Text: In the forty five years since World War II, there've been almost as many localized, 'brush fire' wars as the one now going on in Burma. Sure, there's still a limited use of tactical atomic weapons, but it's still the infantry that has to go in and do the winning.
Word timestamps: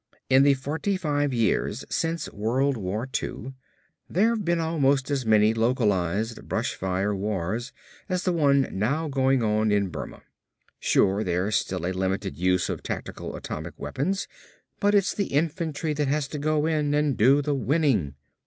In 0.31 0.41
the 0.41 0.55
forty 0.55 0.97
five 0.97 1.31
years 1.31 1.85
since 1.87 2.27
World 2.33 2.75
War 2.75 3.07
II, 3.21 3.53
there've 4.09 4.43
been 4.43 4.59
almost 4.59 5.11
as 5.11 5.27
many 5.27 5.53
localized, 5.53 6.47
'brush 6.49 6.73
fire' 6.73 7.15
wars 7.15 7.71
as 8.09 8.23
the 8.23 8.33
one 8.33 8.67
now 8.71 9.07
going 9.07 9.43
on 9.43 9.71
in 9.71 9.89
Burma. 9.89 10.23
Sure, 10.79 11.23
there's 11.23 11.57
still 11.57 11.85
a 11.85 11.93
limited 11.93 12.35
use 12.35 12.67
of 12.67 12.81
tactical 12.81 13.35
atomic 13.35 13.75
weapons, 13.77 14.27
but 14.79 14.95
it's 14.95 15.09
still 15.09 15.23
the 15.27 15.33
infantry 15.35 15.93
that 15.93 16.07
has 16.07 16.27
to 16.29 16.39
go 16.39 16.65
in 16.65 16.95
and 16.95 17.15
do 17.15 17.43
the 17.43 17.53
winning. 17.53 18.15